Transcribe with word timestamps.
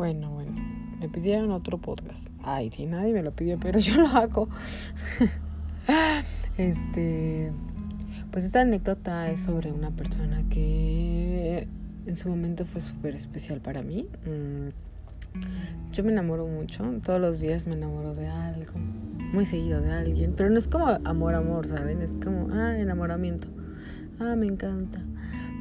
Bueno, 0.00 0.30
bueno. 0.30 0.52
Me 0.98 1.10
pidieron 1.10 1.50
otro 1.50 1.76
podcast. 1.76 2.28
Ay, 2.42 2.70
sí, 2.70 2.86
nadie 2.86 3.12
me 3.12 3.22
lo 3.22 3.32
pidió, 3.32 3.60
pero 3.60 3.78
yo 3.80 3.96
lo 3.96 4.06
hago. 4.06 4.48
este. 6.56 7.52
Pues 8.30 8.46
esta 8.46 8.62
anécdota 8.62 9.30
es 9.30 9.42
sobre 9.42 9.70
una 9.70 9.90
persona 9.90 10.42
que 10.48 11.68
en 12.06 12.16
su 12.16 12.30
momento 12.30 12.64
fue 12.64 12.80
súper 12.80 13.14
especial 13.14 13.60
para 13.60 13.82
mí. 13.82 14.08
Mm, 14.24 14.70
yo 15.92 16.02
me 16.02 16.12
enamoro 16.12 16.46
mucho, 16.46 16.82
todos 17.04 17.20
los 17.20 17.38
días 17.38 17.66
me 17.66 17.74
enamoro 17.74 18.14
de 18.14 18.28
algo, 18.28 18.78
muy 19.34 19.44
seguido 19.44 19.82
de 19.82 19.92
alguien, 19.92 20.32
pero 20.34 20.48
no 20.48 20.56
es 20.56 20.66
como 20.66 20.86
amor, 21.04 21.34
amor, 21.34 21.66
¿saben? 21.66 22.00
Es 22.00 22.16
como, 22.16 22.48
ah, 22.54 22.74
enamoramiento, 22.78 23.48
ah, 24.18 24.34
me 24.34 24.46
encanta. 24.46 25.04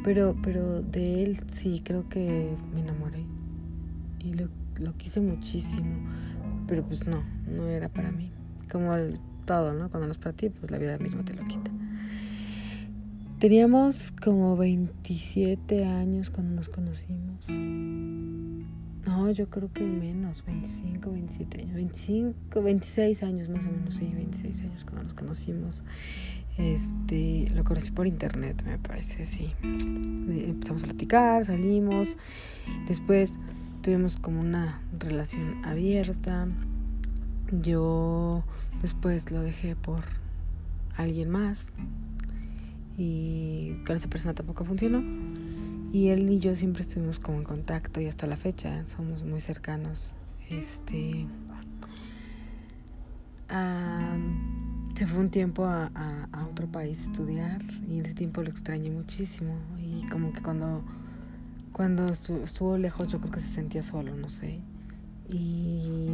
Pero, 0.05 0.37
pero 0.41 0.82
de 0.82 1.24
él 1.24 1.42
sí, 1.51 1.82
creo 1.83 2.07
que 2.07 2.56
me 2.74 2.79
enamoré 2.79 3.25
y 4.19 4.33
lo, 4.33 4.97
quise 4.97 5.21
muchísimo, 5.21 5.96
pero 6.68 6.83
pues 6.83 7.07
no, 7.07 7.23
no 7.47 7.68
era 7.68 7.89
para 7.89 8.11
mí. 8.11 8.32
Como 8.71 8.93
todo, 9.45 9.73
¿no? 9.73 9.89
Cuando 9.89 10.07
no 10.07 10.11
es 10.11 10.18
para 10.18 10.36
pues 10.36 10.71
la 10.71 10.78
vida 10.78 10.97
misma 11.00 11.23
te 11.23 11.33
lo 11.33 11.43
quita. 11.43 11.71
Teníamos 13.39 14.11
como 14.11 14.57
27 14.57 15.86
años 15.86 16.29
cuando 16.29 16.55
nos 16.55 16.68
conocimos. 16.68 17.47
No, 17.47 19.32
yo 19.32 19.50
creo 19.50 19.71
que 19.71 19.83
menos, 19.83 20.43
25, 20.45 21.11
27 21.11 21.61
años, 21.61 21.73
25, 21.73 22.61
26 22.61 23.23
años 23.23 23.50
más 23.50 23.65
o 23.65 23.71
menos, 23.71 23.95
sí, 23.95 24.11
26 24.14 24.61
años 24.61 24.83
cuando 24.83 25.04
nos 25.04 25.14
conocimos. 25.14 25.83
Este, 26.57 27.50
lo 27.56 27.64
conocí 27.64 27.92
por 27.92 28.06
internet, 28.06 28.61
me 28.65 28.78
parece, 28.78 29.25
sí. 29.25 29.54
Empezamos 29.64 30.83
a 30.83 30.87
platicar, 30.87 31.45
salimos. 31.45 32.17
Después 32.88 33.40
tuvimos 33.81 34.17
como 34.17 34.39
una 34.39 34.81
relación 34.97 35.66
abierta. 35.66 36.47
Yo 37.52 38.44
después 38.81 39.31
lo 39.31 39.41
dejé 39.41 39.75
por 39.75 40.03
alguien 40.95 41.30
más 41.30 41.72
y 42.97 43.81
con 43.85 43.95
esa 43.95 44.09
persona 44.09 44.33
tampoco 44.33 44.66
funcionó. 44.66 45.02
Y 45.91 46.09
él 46.09 46.30
y 46.30 46.39
yo 46.39 46.55
siempre 46.55 46.83
estuvimos 46.83 47.19
como 47.19 47.39
en 47.39 47.44
contacto 47.44 48.00
y 48.00 48.05
hasta 48.05 48.27
la 48.27 48.38
fecha 48.38 48.85
somos 48.88 49.23
muy 49.23 49.41
cercanos. 49.41 50.13
Este 50.50 51.25
se 54.95 55.07
fue 55.07 55.22
un 55.22 55.30
tiempo 55.30 55.66
a, 55.66 55.89
a, 56.31 56.45
otro 56.47 56.67
país 56.67 57.00
a 57.00 57.03
estudiar 57.03 57.61
y 57.88 58.00
en 58.00 58.05
ese 58.05 58.13
tiempo 58.13 58.44
lo 58.44 58.50
extrañé 58.50 58.91
muchísimo 58.91 59.55
y 59.80 60.05
como 60.09 60.33
que 60.33 60.41
cuando 60.41 60.83
cuando 61.72 62.08
estuvo, 62.08 62.78
lejos 62.78 63.08
yo 63.09 63.20
creo 63.20 63.31
que 63.31 63.39
se 63.39 63.48
sentía 63.48 63.84
solo, 63.84 64.16
no 64.16 64.30
sé. 64.30 64.59
Y 65.30 66.09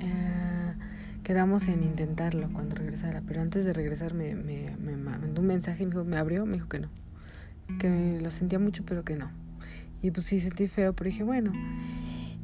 eh, 0.00 0.74
quedamos 1.22 1.68
en 1.68 1.82
intentarlo 1.82 2.48
cuando 2.52 2.74
regresara, 2.76 3.22
pero 3.26 3.40
antes 3.40 3.64
de 3.64 3.72
regresar 3.72 4.14
me, 4.14 4.34
me, 4.34 4.76
me, 4.76 4.96
mandó 4.96 5.40
un 5.40 5.46
mensaje 5.46 5.82
y 5.82 5.86
me, 5.86 5.92
dijo, 5.92 6.04
me 6.04 6.16
abrió, 6.16 6.46
me 6.46 6.54
dijo 6.54 6.68
que 6.68 6.80
no, 6.80 6.88
que 7.78 8.18
lo 8.20 8.30
sentía 8.30 8.58
mucho 8.58 8.84
pero 8.84 9.04
que 9.04 9.16
no. 9.16 9.30
Y 10.02 10.10
pues 10.10 10.26
sí 10.26 10.40
sentí 10.40 10.68
feo, 10.68 10.94
pero 10.94 11.10
dije, 11.10 11.24
bueno, 11.24 11.52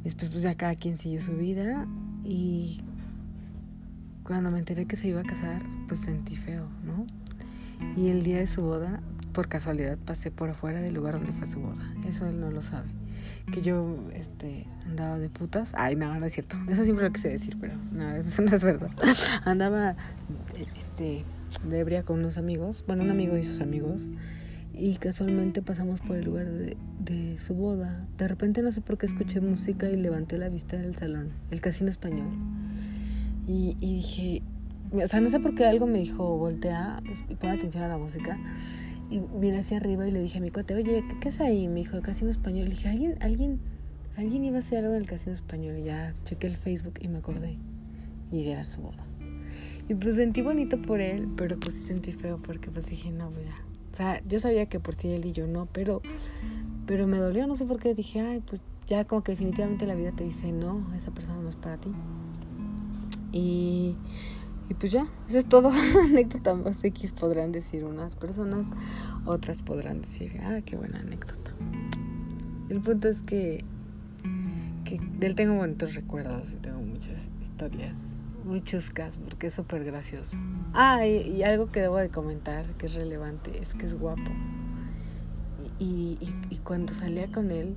después 0.03 0.29
pues 0.29 0.41
ya 0.41 0.55
cada 0.55 0.75
quien 0.75 0.97
siguió 0.97 1.21
su 1.21 1.35
vida 1.35 1.87
y 2.23 2.81
cuando 4.23 4.51
me 4.51 4.59
enteré 4.59 4.85
que 4.85 4.95
se 4.95 5.07
iba 5.07 5.21
a 5.21 5.23
casar, 5.23 5.61
pues 5.87 5.99
sentí 6.01 6.35
feo, 6.35 6.67
¿no? 6.83 7.05
Y 7.95 8.09
el 8.09 8.23
día 8.23 8.37
de 8.37 8.47
su 8.47 8.61
boda, 8.61 9.01
por 9.35 9.47
casualidad, 9.47 9.97
pasé 9.97 10.31
por 10.31 10.49
afuera 10.49 10.81
del 10.81 10.93
lugar 10.93 11.15
donde 11.15 11.33
fue 11.33 11.45
su 11.45 11.59
boda. 11.59 11.93
Eso 12.07 12.25
él 12.27 12.39
no 12.39 12.49
lo 12.49 12.61
sabe 12.61 12.87
que 13.51 13.61
yo 13.61 13.97
este, 14.13 14.65
andaba 14.85 15.17
de 15.17 15.29
putas. 15.29 15.73
Ay, 15.75 15.95
no, 15.95 16.17
no 16.19 16.25
es 16.25 16.33
cierto. 16.33 16.57
Eso 16.67 16.83
siempre 16.83 17.05
lo 17.05 17.13
quise 17.13 17.29
decir, 17.29 17.57
pero 17.59 17.73
no, 17.91 18.15
eso 18.15 18.41
no 18.41 18.55
es 18.55 18.63
verdad. 18.63 18.89
andaba 19.45 19.95
este, 20.77 21.23
de 21.67 21.79
ebria 21.79 22.03
con 22.03 22.19
unos 22.19 22.37
amigos, 22.37 22.83
bueno, 22.87 23.03
un 23.03 23.11
amigo 23.11 23.37
y 23.37 23.43
sus 23.43 23.61
amigos, 23.61 24.07
y 24.73 24.95
casualmente 24.95 25.61
pasamos 25.61 26.01
por 26.01 26.17
el 26.17 26.25
lugar 26.25 26.47
de, 26.47 26.77
su 27.37 27.53
boda. 27.53 28.05
De 28.17 28.27
repente 28.27 28.61
no 28.61 28.71
sé 28.71 28.81
por 28.81 28.97
qué 28.97 29.05
escuché 29.05 29.41
música 29.41 29.89
y 29.89 29.97
levanté 29.97 30.37
la 30.37 30.49
vista 30.49 30.77
del 30.77 30.95
salón, 30.95 31.31
el 31.51 31.61
casino 31.61 31.89
español. 31.89 32.29
Y, 33.47 33.77
y 33.79 33.95
dije, 33.95 34.41
o 34.91 35.07
sea, 35.07 35.21
no 35.21 35.29
sé 35.29 35.39
por 35.39 35.53
qué 35.53 35.65
algo 35.65 35.85
me 35.85 35.99
dijo, 35.99 36.37
voltea 36.37 37.01
y 37.29 37.35
pon 37.35 37.51
atención 37.51 37.83
a 37.83 37.87
la 37.89 37.97
música. 37.97 38.37
Y 39.09 39.21
vine 39.39 39.59
hacia 39.59 39.77
arriba 39.77 40.07
y 40.07 40.11
le 40.11 40.21
dije 40.21 40.39
a 40.39 40.41
mi 40.41 40.49
cuate, 40.49 40.75
oye, 40.75 41.03
¿qué, 41.21 41.29
es 41.29 41.39
ahí? 41.41 41.67
Me 41.67 41.81
dijo, 41.81 41.95
el 41.95 42.01
casino 42.01 42.29
español. 42.29 42.65
Le 42.65 42.71
dije, 42.71 42.89
¿alguien, 42.89 43.17
alguien, 43.21 43.59
alguien 44.17 44.43
iba 44.43 44.55
a 44.57 44.59
hacer 44.59 44.79
algo 44.83 44.95
en 44.95 45.01
el 45.01 45.07
casino 45.07 45.33
español. 45.33 45.77
Y 45.77 45.83
ya 45.83 46.15
chequé 46.23 46.47
el 46.47 46.57
Facebook 46.57 46.95
y 47.01 47.07
me 47.07 47.19
acordé. 47.19 47.57
Y 48.31 48.47
era 48.47 48.63
su 48.63 48.81
boda. 48.81 49.05
Y 49.87 49.93
pues 49.93 50.15
sentí 50.15 50.41
bonito 50.41 50.81
por 50.81 50.99
él, 50.99 51.27
pero 51.37 51.59
pues 51.59 51.75
sí 51.75 51.81
sentí 51.81 52.11
feo 52.11 52.41
porque 52.41 52.71
pues 52.71 52.87
dije, 52.87 53.11
no, 53.11 53.29
pues 53.29 53.45
ya. 53.45 53.55
O 53.93 53.95
sea, 53.95 54.21
yo 54.27 54.39
sabía 54.39 54.65
que 54.65 54.79
por 54.79 54.95
sí 54.95 55.09
él 55.09 55.25
y 55.25 55.31
yo 55.31 55.47
no, 55.47 55.67
pero, 55.67 56.01
pero 56.85 57.07
me 57.07 57.17
dolió, 57.17 57.45
no 57.47 57.55
sé 57.55 57.65
por 57.65 57.79
qué. 57.79 57.93
Dije, 57.93 58.19
ay, 58.21 58.41
pues 58.45 58.61
ya 58.87 59.05
como 59.05 59.23
que 59.23 59.33
definitivamente 59.33 59.85
la 59.85 59.95
vida 59.95 60.11
te 60.11 60.23
dice, 60.23 60.51
no, 60.51 60.93
esa 60.95 61.11
persona 61.11 61.39
no 61.41 61.49
es 61.49 61.55
para 61.55 61.77
ti. 61.77 61.91
Y 63.31 63.95
y 64.69 64.73
pues 64.73 64.91
ya, 64.91 65.07
eso 65.27 65.37
es 65.37 65.45
todo. 65.45 65.69
anécdota 66.09 66.55
más 66.55 66.83
X 66.83 67.11
podrán 67.11 67.51
decir 67.51 67.83
unas 67.83 68.15
personas, 68.15 68.67
otras 69.25 69.61
podrán 69.61 70.01
decir, 70.01 70.39
ah, 70.43 70.61
qué 70.65 70.75
buena 70.75 70.99
anécdota. 70.99 71.51
El 72.69 72.81
punto 72.81 73.07
es 73.07 73.21
que, 73.21 73.63
que 74.83 74.99
de 75.19 75.27
él 75.27 75.35
tengo 75.35 75.55
bonitos 75.55 75.93
recuerdos 75.93 76.51
y 76.51 76.55
tengo 76.55 76.79
muchas 76.81 77.29
historias, 77.43 77.95
muchos 78.43 78.89
casos, 78.89 79.19
porque 79.23 79.47
es 79.47 79.53
súper 79.53 79.83
gracioso. 79.83 80.35
Ah, 80.73 81.05
y, 81.05 81.43
algo 81.43 81.71
que 81.71 81.81
debo 81.81 81.97
de 81.97 82.09
comentar 82.09 82.65
que 82.77 82.87
es 82.87 82.95
relevante 82.95 83.59
es 83.61 83.75
que 83.75 83.85
es 83.85 83.93
guapo. 83.93 84.31
Y, 85.77 86.17
y, 86.21 86.35
y 86.49 86.57
cuando 86.59 86.93
salía 86.93 87.31
con 87.31 87.51
él 87.51 87.75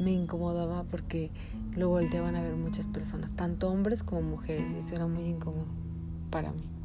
me 0.00 0.10
incomodaba 0.10 0.84
porque 0.84 1.30
lo 1.74 1.88
volteaban 1.88 2.34
a 2.36 2.42
ver 2.42 2.56
muchas 2.56 2.88
personas, 2.88 3.32
tanto 3.32 3.70
hombres 3.70 4.02
como 4.02 4.20
mujeres, 4.20 4.68
y 4.74 4.78
eso 4.78 4.94
era 4.96 5.06
muy 5.06 5.24
incómodo 5.24 5.66
para 6.30 6.50
mí. 6.52 6.75